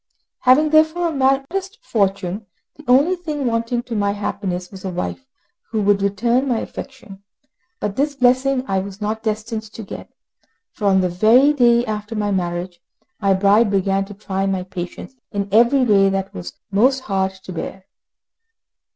Having 0.39 0.71
therefore 0.71 1.09
a 1.09 1.11
modest 1.11 1.77
fortune, 1.83 2.47
the 2.75 2.83
only 2.87 3.15
thing 3.15 3.45
wanting 3.45 3.83
to 3.83 3.95
my 3.95 4.13
happiness 4.13 4.71
was 4.71 4.83
a 4.83 4.89
wife 4.89 5.27
who 5.69 5.85
could 5.85 6.01
return 6.01 6.47
my 6.47 6.57
affection, 6.57 7.21
but 7.79 7.95
this 7.95 8.15
blessing 8.15 8.65
I 8.67 8.79
was 8.79 8.99
not 8.99 9.21
destined 9.21 9.61
to 9.61 9.83
get; 9.83 10.09
for 10.71 10.85
on 10.87 11.01
the 11.01 11.09
very 11.09 11.53
day 11.53 11.85
after 11.85 12.15
my 12.15 12.31
marriage, 12.31 12.81
my 13.21 13.35
bride 13.35 13.69
began 13.69 14.03
to 14.05 14.15
try 14.15 14.47
my 14.47 14.63
patience 14.63 15.13
in 15.31 15.47
every 15.51 15.83
way 15.85 16.09
that 16.09 16.33
was 16.33 16.53
most 16.71 17.01
hard 17.01 17.33
to 17.33 17.53
bear. 17.53 17.85